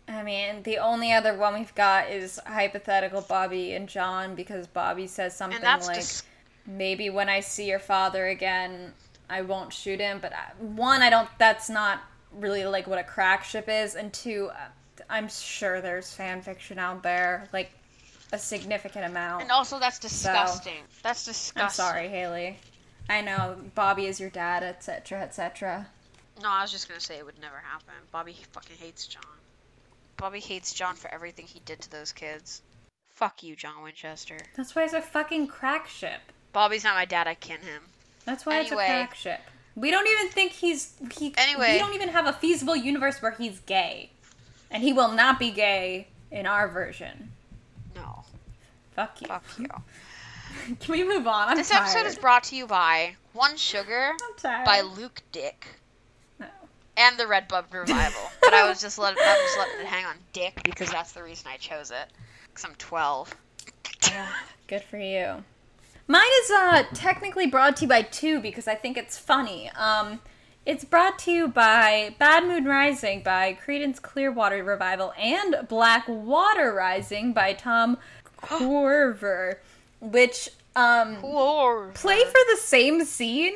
[0.09, 5.07] I mean, the only other one we've got is hypothetical Bobby and John because Bobby
[5.07, 6.05] says something like,
[6.67, 8.95] maybe when I see your father again,
[9.29, 10.19] I won't shoot him.
[10.21, 11.29] But I, one, I don't.
[11.39, 12.01] That's not
[12.33, 16.79] really like what a crack ship is, and two, uh, I'm sure there's fan fiction
[16.79, 17.71] out there, like
[18.33, 19.43] a significant amount.
[19.43, 20.83] and also that's disgusting.
[21.03, 21.63] That's disgusting.
[21.63, 22.59] I'm sorry, Haley.
[23.11, 25.87] I know Bobby is your dad, etc., etc.
[26.43, 27.95] No, I was just gonna say it would never happen.
[28.13, 29.23] Bobby fucking hates John.
[30.19, 32.61] Bobby hates John for everything he did to those kids.
[33.15, 34.37] Fuck you, John Winchester.
[34.57, 36.21] That's why it's a fucking crack ship.
[36.53, 37.27] Bobby's not my dad.
[37.27, 37.83] I kin him.
[38.25, 38.65] That's why Anyway.
[38.65, 39.41] it's a crack ship.
[39.75, 41.33] We don't even think he's he.
[41.39, 41.73] Anyway.
[41.75, 44.11] we don't even have a feasible universe where he's gay,
[44.71, 47.31] and he will not be gay in our version.
[47.95, 48.25] No,
[48.95, 49.29] Fuck you.
[49.29, 49.67] fuck you.
[50.81, 51.49] Can we move on?
[51.49, 51.83] I'm This tired.
[51.83, 55.67] episode is brought to you by One Sugar by Luke Dick.
[56.99, 58.21] And the Redbud Revival.
[58.43, 61.23] but I was just letting, I was letting it hang on Dick because that's the
[61.23, 62.13] reason I chose it.
[62.49, 63.35] Because I'm 12.
[64.11, 64.29] Yeah,
[64.69, 65.45] Good for you.
[66.07, 69.71] Mine is uh technically brought to you by two because I think it's funny.
[69.71, 70.21] Um,
[70.67, 76.75] it's brought to you by Bad Moon Rising by Creedence Clearwater Revival and Black Water
[76.75, 77.97] Rising by Tom
[78.37, 79.61] Corver,
[80.01, 81.17] which um
[81.95, 83.55] play for the same scene.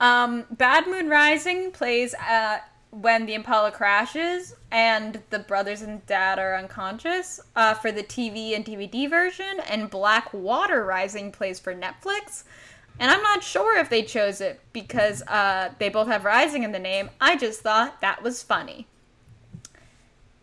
[0.00, 2.58] Um, Bad Moon Rising plays uh,
[2.90, 8.54] when the Impala crashes and the brothers and dad are unconscious uh, for the TV
[8.54, 12.44] and DVD version, and Black Water Rising plays for Netflix.
[13.00, 16.72] And I'm not sure if they chose it because uh, they both have Rising in
[16.72, 17.10] the name.
[17.20, 18.86] I just thought that was funny.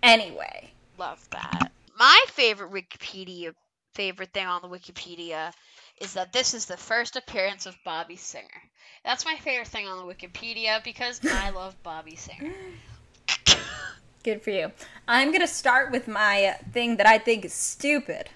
[0.02, 0.66] Anyway,
[0.98, 1.72] Love that.
[1.98, 3.54] My favorite Wikipedia
[3.94, 5.54] favorite thing on the Wikipedia
[6.00, 8.64] is that this is the first appearance of Bobby Singer.
[9.04, 12.54] That's my favorite thing on the Wikipedia because I love Bobby Singer.
[14.24, 14.72] Good for you.
[15.08, 18.30] I'm going to start with my thing that I think is stupid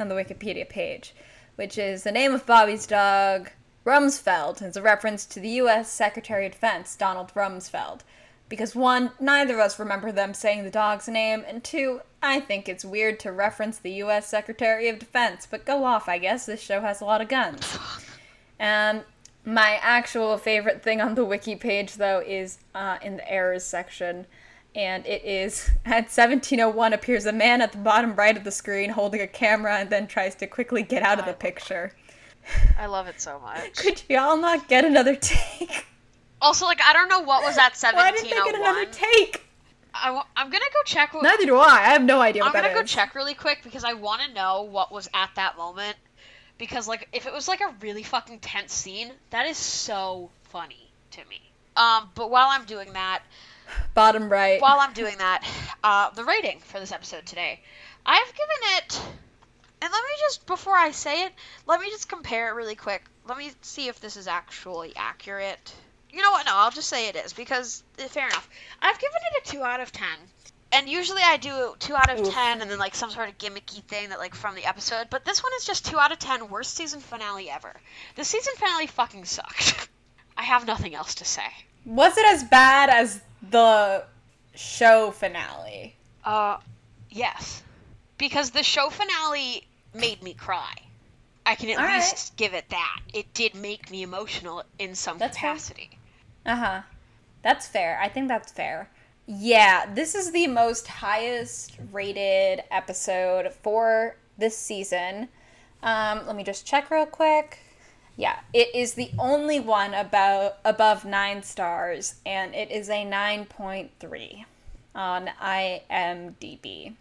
[0.00, 1.14] on the Wikipedia page,
[1.54, 3.50] which is the name of Bobby's dog,
[3.86, 5.90] Rumsfeld, is a reference to the U.S.
[5.90, 8.00] Secretary of Defense, Donald Rumsfeld.
[8.52, 12.68] Because one, neither of us remember them saying the dog's name, and two, I think
[12.68, 14.28] it's weird to reference the U.S.
[14.28, 16.44] Secretary of Defense, but go off, I guess.
[16.44, 17.78] This show has a lot of guns.
[18.58, 19.04] And
[19.46, 24.26] my actual favorite thing on the wiki page, though, is uh, in the errors section.
[24.74, 28.90] And it is at 1701 appears a man at the bottom right of the screen
[28.90, 31.94] holding a camera and then tries to quickly get out of the picture.
[32.78, 33.72] I love it so much.
[33.76, 35.86] Could y'all not get another take?
[36.42, 39.46] Also, like, I don't know what was at Why didn't they get another take?
[39.94, 41.14] I w- I'm gonna go check.
[41.14, 41.68] What- Neither do I.
[41.68, 44.62] I have no idea I'm gonna go check really quick because I want to know
[44.62, 45.96] what was at that moment.
[46.58, 50.90] Because like, if it was like a really fucking tense scene, that is so funny
[51.12, 51.40] to me.
[51.76, 53.22] Um, but while I'm doing that,
[53.94, 54.60] Bottom right.
[54.60, 55.46] while I'm doing that,
[55.84, 57.60] uh, the rating for this episode today,
[58.04, 59.00] I've given it.
[59.80, 61.32] And let me just before I say it,
[61.66, 63.04] let me just compare it really quick.
[63.28, 65.72] Let me see if this is actually accurate.
[66.12, 66.46] You know what?
[66.46, 68.48] No, I'll just say it is because eh, fair enough.
[68.80, 70.18] I've given it a two out of ten.
[70.74, 72.32] And usually I do two out of Oof.
[72.32, 75.08] ten, and then like some sort of gimmicky thing that like from the episode.
[75.10, 76.48] But this one is just two out of ten.
[76.48, 77.74] Worst season finale ever.
[78.16, 79.88] The season finale fucking sucked.
[80.36, 81.46] I have nothing else to say.
[81.84, 83.20] Was it as bad as
[83.50, 84.04] the
[84.54, 85.94] show finale?
[86.24, 86.58] Uh,
[87.10, 87.62] yes.
[88.18, 90.74] Because the show finale made me cry.
[91.44, 93.00] I can at All least give it that.
[93.12, 95.56] It did make me emotional in some That's fair.
[96.46, 96.80] Uh huh.
[97.42, 97.98] That's fair.
[98.02, 98.88] I think that's fair.
[99.26, 105.28] Yeah, this is the most highest rated episode for this season.
[105.82, 107.58] Um, let me just check real quick.
[108.16, 113.46] Yeah, it is the only one about above nine stars, and it is a nine
[113.46, 114.44] point three
[114.94, 116.94] on IMDb.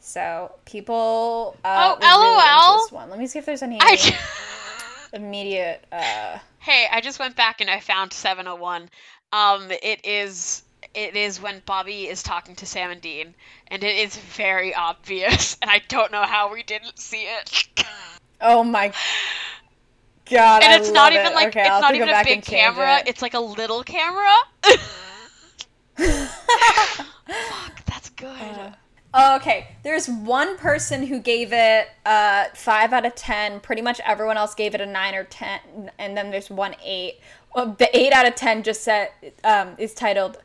[0.00, 2.82] So people, uh, Oh, were really LOL.
[2.84, 3.10] this one.
[3.10, 4.16] Let me see if there's any I
[5.12, 5.84] immediate.
[5.92, 6.38] Uh,
[6.68, 8.90] hey, I just went back and I found 701.
[9.32, 10.62] Um, it is
[10.94, 13.34] it is when Bobby is talking to Sam and Dean,
[13.68, 17.64] and it is very obvious, and I don't know how we didn't see it.
[18.40, 18.92] oh my
[20.30, 20.62] god!
[20.62, 21.34] and it's not even it.
[21.34, 22.98] like Okay, it's I'll not have to go even a big camera.
[22.98, 23.08] it.
[23.08, 24.34] It's like a little camera.
[25.96, 28.28] Fuck, that's good.
[28.28, 28.70] Uh,
[29.14, 29.68] okay.
[29.82, 33.60] There's one person who gave it uh, five out of ten.
[33.60, 37.20] Pretty much everyone else gave it a nine or ten, and then there's one eight.
[37.54, 39.10] Well, the eight out of ten just said
[39.44, 40.38] um, is titled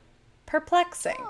[0.45, 1.23] "perplexing."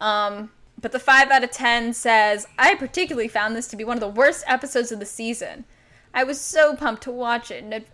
[0.00, 3.96] Um, but the five out of ten says, "I particularly found this to be one
[3.96, 5.64] of the worst episodes of the season.
[6.14, 7.84] I was so pumped to watch it, and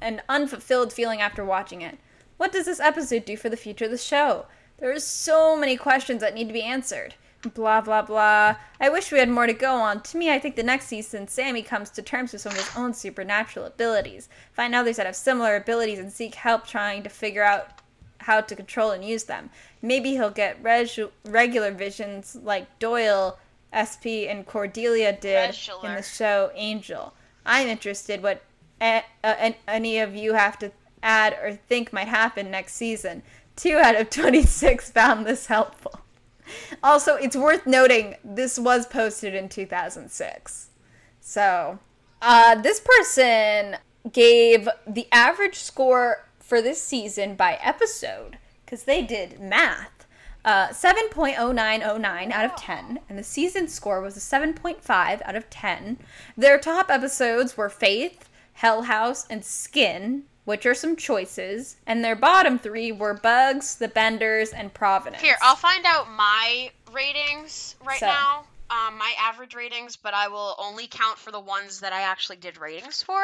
[0.00, 1.98] an unfulfilled feeling after watching it.
[2.36, 4.46] What does this episode do for the future of the show?
[4.78, 7.14] There are so many questions that need to be answered."
[7.52, 8.56] Blah blah blah.
[8.80, 10.00] I wish we had more to go on.
[10.02, 12.74] To me, I think the next season, Sammy comes to terms with some of his
[12.76, 17.42] own supernatural abilities, find others that have similar abilities, and seek help trying to figure
[17.42, 17.80] out
[18.18, 19.50] how to control and use them.
[19.82, 23.38] Maybe he'll get reg- regular visions like Doyle,
[23.76, 25.34] SP, and Cordelia did
[25.84, 27.12] in the show Angel.
[27.44, 28.40] I'm interested what
[28.80, 33.22] a- an- any of you have to add or think might happen next season.
[33.56, 36.00] Two out of 26 found this helpful.
[36.82, 40.68] Also, it's worth noting this was posted in 2006.
[41.20, 41.78] So,
[42.20, 43.76] uh, this person
[44.12, 50.06] gave the average score for this season by episode, because they did math,
[50.44, 55.98] uh, 7.0909 out of 10, and the season score was a 7.5 out of 10.
[56.36, 62.16] Their top episodes were Faith, Hell House, and Skin, which are some choices, and their
[62.16, 65.22] bottom three were Bugs, The Benders, and Providence.
[65.22, 68.06] Here, I'll find out my ratings right So.
[68.06, 68.44] now.
[68.70, 72.36] Um, my average ratings, but I will only count for the ones that I actually
[72.38, 73.20] did ratings for.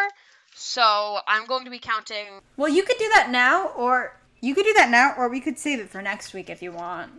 [0.54, 2.26] So I'm going to be counting.
[2.56, 5.59] Well, you could do that now, or you could do that now, or we could
[5.59, 7.11] save it for next week if you want.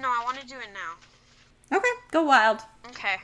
[0.00, 1.76] No, I want to do it now.
[1.76, 2.60] Okay, go wild.
[2.88, 3.16] Okay.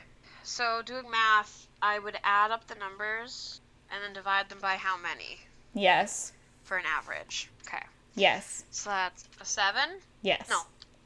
[0.43, 3.61] So doing math, I would add up the numbers
[3.93, 5.41] and then divide them by how many
[5.75, 6.33] Yes,
[6.65, 7.51] for an average.
[7.67, 7.83] Okay.
[8.15, 9.89] yes, So that's a seven.
[10.23, 10.47] yes.
[10.51, 10.61] No,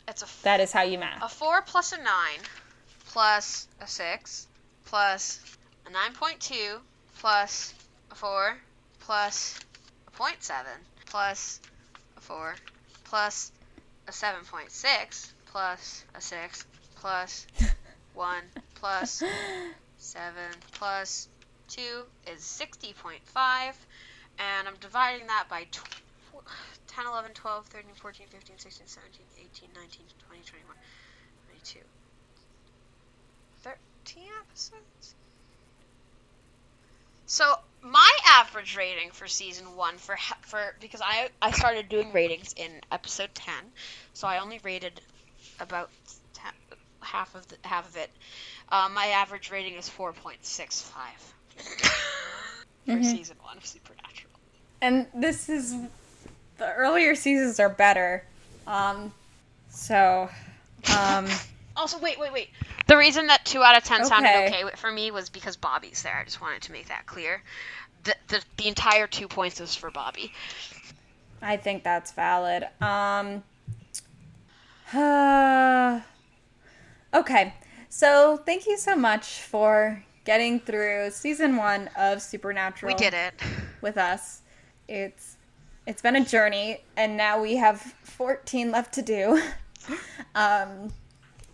[0.09, 1.23] it's a f- That is how you math.
[1.23, 2.41] a four plus a nine
[3.07, 4.47] plus a six
[4.85, 5.41] plus
[5.87, 6.79] a nine point two
[7.19, 7.75] plus
[8.11, 8.59] a four
[9.01, 9.59] plus
[10.07, 10.73] a point seven
[11.07, 11.61] plus
[12.17, 12.55] a four
[13.05, 13.53] plus
[14.09, 17.47] a seven point six plus a six plus
[18.15, 18.43] one
[18.75, 19.23] plus
[19.99, 21.29] seven plus
[21.69, 22.03] two
[22.33, 23.75] is sixty point five
[24.39, 25.85] and I'm dividing that by tw-
[26.89, 30.77] 10, 11, 12, 13, 14, 15, 16, 17, 18, 19, 20, 21,
[31.49, 31.81] 22.
[33.63, 35.15] 13 episodes?
[37.27, 42.53] So, my average rating for season 1 for for because I I started doing ratings
[42.57, 43.55] in episode 10.
[44.13, 45.01] So I only rated
[45.61, 45.91] about
[46.35, 46.53] 10,
[47.01, 48.11] half of the half of it.
[48.71, 50.93] Uh, my average rating is 4.65
[52.87, 53.05] for Mhm.
[53.05, 54.26] season 1 of Supernatural.
[54.83, 55.75] And this is
[56.59, 58.25] the earlier seasons are better.
[58.67, 59.13] Um,
[59.71, 60.29] so,
[60.97, 61.27] um,
[61.77, 62.49] Also, wait, wait, wait.
[62.87, 64.65] The reason that two out of ten sounded Okay.
[64.65, 66.17] okay for me was because Bobby's there.
[66.19, 67.43] I just wanted to make that clear.
[68.05, 70.33] The the, the entire two points is for Bobby.
[71.43, 72.67] I think that's valid.
[72.81, 73.43] Um,
[74.95, 76.01] uh,
[77.15, 77.53] okay,
[77.91, 82.95] so thank you so much for getting through season one of Supernatural.
[82.95, 83.35] We did it.
[83.83, 84.41] with us.
[84.89, 85.37] It's
[85.87, 89.41] it's been a journey, and now we have 14 left to do.
[90.35, 90.93] um,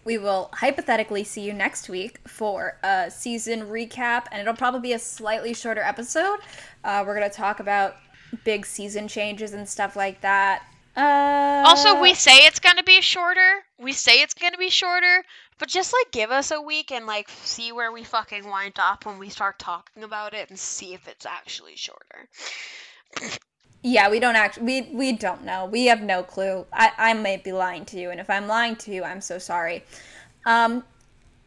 [0.04, 4.92] we will hypothetically see you next week for a season recap, and it'll probably be
[4.94, 6.38] a slightly shorter episode.
[6.82, 7.96] Uh, we're gonna talk about
[8.44, 10.62] big season changes and stuff like that.
[10.96, 13.64] Uh, Also, we say it's gonna be shorter.
[13.78, 15.24] We say it's gonna be shorter,
[15.58, 19.06] but just like give us a week and like see where we fucking wind up
[19.06, 22.28] when we start talking about it and see if it's actually shorter.
[23.82, 25.66] Yeah, we don't actually we we don't know.
[25.66, 26.66] We have no clue.
[26.72, 29.38] I I might be lying to you, and if I'm lying to you, I'm so
[29.38, 29.84] sorry.
[30.46, 30.84] Um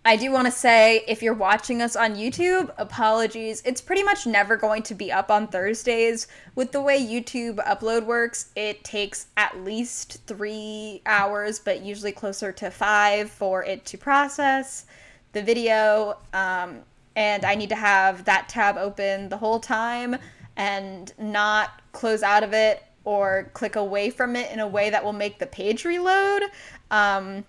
[0.08, 3.64] I do want to say if you're watching us on YouTube, apologies.
[3.66, 6.28] It's pretty much never going to be up on Thursdays.
[6.54, 12.52] With the way YouTube upload works, it takes at least 3 hours, but usually closer
[12.52, 14.86] to 5 for it to process
[15.34, 16.18] the video.
[16.34, 16.82] Um
[17.16, 20.18] and I need to have that tab open the whole time
[20.58, 25.04] and not close out of it or click away from it in a way that
[25.04, 26.44] will make the page reload.
[26.90, 27.46] Um,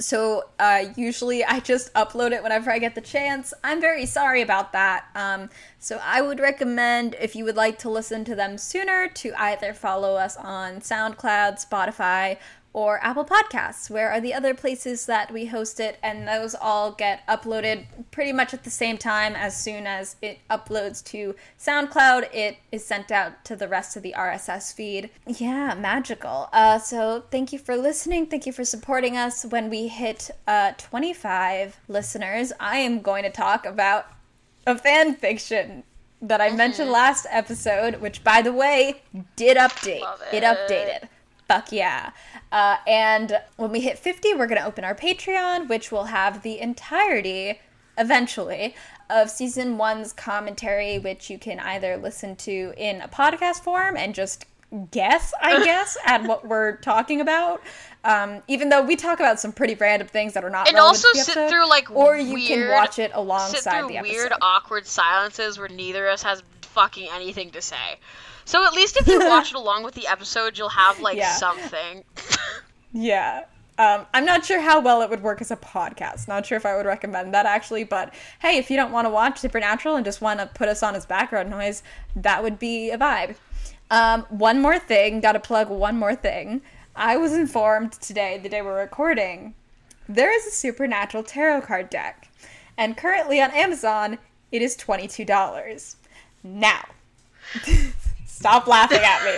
[0.00, 3.52] so uh, usually I just upload it whenever I get the chance.
[3.62, 5.04] I'm very sorry about that.
[5.14, 9.32] Um, so I would recommend if you would like to listen to them sooner to
[9.36, 12.38] either follow us on SoundCloud, Spotify,
[12.72, 13.90] or Apple Podcasts.
[13.90, 15.98] Where are the other places that we host it?
[16.02, 19.34] And those all get uploaded pretty much at the same time.
[19.34, 24.02] As soon as it uploads to SoundCloud, it is sent out to the rest of
[24.02, 25.10] the RSS feed.
[25.26, 26.48] Yeah, magical.
[26.52, 28.26] Uh, so thank you for listening.
[28.26, 29.44] Thank you for supporting us.
[29.44, 34.06] When we hit uh, 25 listeners, I am going to talk about
[34.66, 35.82] a fan fiction
[36.22, 36.56] that I mm-hmm.
[36.58, 39.02] mentioned last episode, which by the way
[39.36, 40.02] did update.
[40.32, 40.42] It.
[40.42, 40.44] it.
[40.44, 41.08] updated.
[41.50, 42.12] Fuck yeah.
[42.52, 46.42] Uh, and when we hit 50, we're going to open our Patreon, which will have
[46.42, 47.60] the entirety,
[47.98, 48.76] eventually,
[49.08, 54.14] of season one's commentary, which you can either listen to in a podcast form and
[54.14, 54.46] just
[54.92, 57.60] guess, I guess, at what we're talking about.
[58.04, 61.08] Um, even though we talk about some pretty random things that are not, and also
[61.14, 64.12] sit episode, through like, or you weird, can watch it alongside the episode.
[64.12, 67.98] Weird, awkward silences where neither of us has fucking anything to say.
[68.50, 71.34] So at least if you watch it along with the episode, you'll have like yeah.
[71.34, 72.02] something.
[72.92, 73.44] yeah.
[73.78, 76.26] Um, I'm not sure how well it would work as a podcast.
[76.26, 79.08] Not sure if I would recommend that actually, but hey, if you don't want to
[79.08, 81.84] watch Supernatural and just want to put us on as background noise,
[82.16, 83.36] that would be a vibe.
[83.88, 86.60] Um, one more thing, gotta plug one more thing.
[86.96, 89.54] I was informed today, the day we're recording,
[90.08, 92.28] there is a Supernatural tarot card deck,
[92.76, 94.18] and currently on Amazon,
[94.50, 95.94] it is $22.
[96.42, 96.82] Now,
[98.40, 99.34] Stop laughing at me.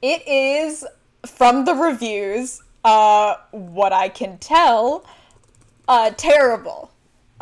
[0.00, 0.86] It is
[1.26, 5.04] from the reviews, uh, what I can tell,
[5.86, 6.90] uh, terrible.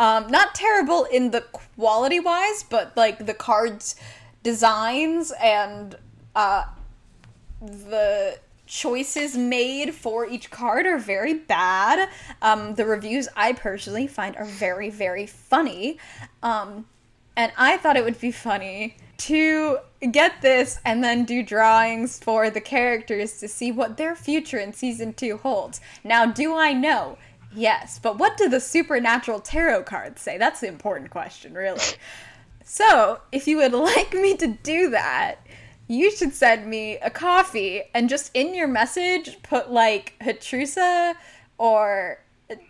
[0.00, 3.94] Um, not terrible in the quality wise, but like the cards
[4.42, 5.94] designs and
[6.34, 6.64] uh,
[7.60, 12.08] the choices made for each card are very bad.
[12.40, 15.98] Um, the reviews I personally find are very, very funny.
[16.42, 16.86] Um,
[17.36, 19.78] and I thought it would be funny to
[20.10, 24.72] get this and then do drawings for the characters to see what their future in
[24.72, 25.80] season two holds.
[26.02, 27.18] Now, do I know?
[27.54, 30.38] Yes, but what do the supernatural tarot cards say?
[30.38, 31.80] That's the important question, really.
[32.64, 35.46] So, if you would like me to do that,
[35.86, 41.14] you should send me a coffee and just in your message put like Hatrusa
[41.58, 42.18] or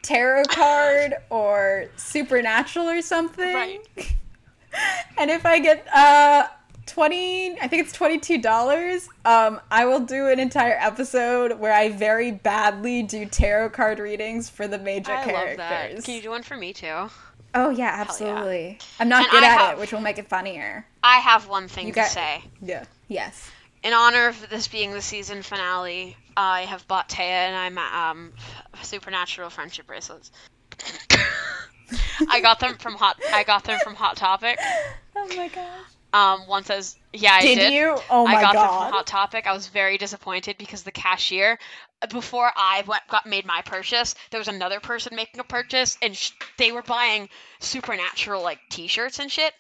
[0.03, 3.55] tarot card or supernatural or something.
[3.55, 4.17] Right.
[5.19, 6.49] and if I get uh
[6.87, 12.33] 20 i think it's $22 um i will do an entire episode where i very
[12.33, 16.05] badly do tarot card readings for the major I characters love that.
[16.05, 17.09] can you do one for me too?
[17.55, 18.87] Oh yeah absolutely yeah.
[18.99, 20.87] i'm not and good I at have, it which will make it funnier.
[21.03, 22.43] I have one thing you to got, say.
[22.61, 23.51] Yeah yes.
[23.83, 28.33] In honor of this being the season finale i have bought taya and i'm um
[28.83, 30.33] supernatural friendship bracelets
[32.29, 33.21] I got them from hot.
[33.33, 34.59] I got them from Hot Topic.
[35.15, 35.92] Oh my gosh.
[36.13, 37.97] Um, one says, "Yeah, I did." Did you?
[38.11, 38.39] Oh my god!
[38.39, 38.63] I got god.
[38.63, 39.47] them from Hot Topic.
[39.47, 41.59] I was very disappointed because the cashier,
[42.11, 46.15] before I went got made my purchase, there was another person making a purchase, and
[46.15, 49.55] sh- they were buying supernatural like T-shirts and shit.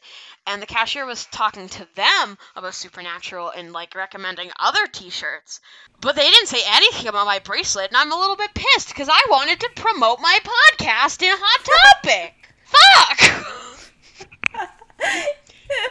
[0.47, 5.61] And the cashier was talking to them about supernatural and like recommending other T-shirts,
[6.03, 9.09] but they didn't say anything about my bracelet, and I'm a little bit pissed because
[9.09, 12.35] I wanted to promote my podcast in Hot Topic.
[12.65, 13.47] Fuck.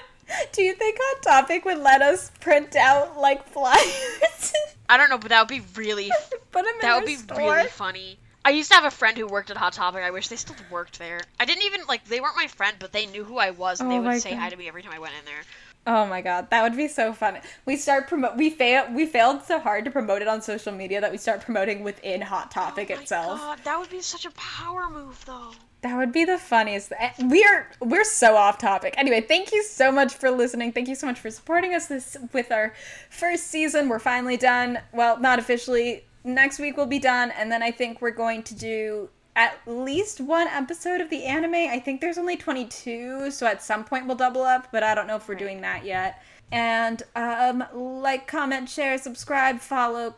[0.51, 4.53] Do you think Hot Topic would let us print out like flyers?
[4.89, 6.11] I don't know, but that would be really.
[6.51, 7.37] Put them that would be store.
[7.37, 8.17] really funny.
[8.43, 10.03] I used to have a friend who worked at Hot Topic.
[10.03, 11.21] I wish they still worked there.
[11.39, 13.91] I didn't even like they weren't my friend, but they knew who I was and
[13.91, 14.39] oh they would say God.
[14.39, 15.43] hi to me every time I went in there.
[15.87, 17.39] Oh my god, that would be so fun.
[17.65, 18.37] We start promote.
[18.37, 18.85] We fail.
[18.93, 22.21] We failed so hard to promote it on social media that we start promoting within
[22.21, 23.39] Hot oh Topic oh itself.
[23.39, 25.51] God, that would be such a power move, though.
[25.81, 26.93] That would be the funniest.
[27.19, 28.93] We're we're so off topic.
[28.97, 30.71] Anyway, thank you so much for listening.
[30.73, 32.73] Thank you so much for supporting us this with our
[33.09, 33.89] first season.
[33.89, 34.79] We're finally done.
[34.93, 36.05] Well, not officially.
[36.23, 40.21] Next week we'll be done, and then I think we're going to do at least
[40.21, 41.55] one episode of the anime.
[41.55, 45.07] I think there's only 22, so at some point we'll double up, but I don't
[45.07, 46.21] know if we're doing that yet.
[46.51, 50.13] And um, like, comment, share, subscribe, follow.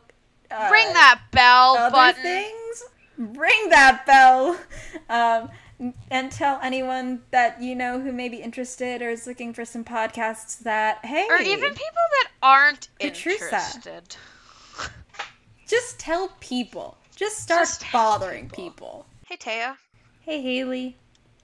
[0.52, 2.22] Uh, Ring that bell other button.
[2.22, 2.84] things
[3.24, 4.58] ring that bell.
[5.10, 5.50] Um,
[6.10, 9.84] and tell anyone that you know who may be interested or is looking for some
[9.84, 11.28] podcasts that hey.
[11.30, 14.16] Or even people that aren't interested.
[15.68, 16.98] Just tell people.
[17.16, 18.64] Just start just bothering people.
[18.64, 19.06] people.
[19.28, 19.78] hey taya.
[20.22, 20.98] Hey haley.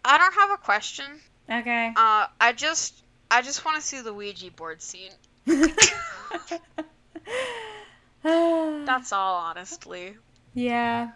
[0.04, 1.06] I don't have a question.
[1.50, 1.94] Okay.
[1.96, 5.12] Uh i just i just want to see the ouija board scene.
[8.24, 10.18] That's all honestly.
[10.54, 11.12] Yeah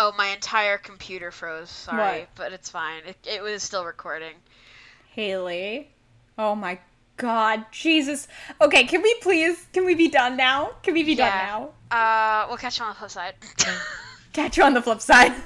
[0.00, 1.68] Oh, my entire computer froze.
[1.68, 2.28] Sorry, what?
[2.36, 3.02] but it's fine.
[3.04, 4.34] It, it was still recording.
[5.10, 5.90] Haley.
[6.38, 6.78] Oh my
[7.16, 8.28] god, Jesus.
[8.60, 9.66] Okay, can we please?
[9.72, 10.70] Can we be done now?
[10.84, 11.28] Can we be Yeah.
[11.50, 12.44] done now?
[12.44, 13.34] Uh, we'll catch you on the flip side.
[14.32, 15.32] Catch you on the flip side.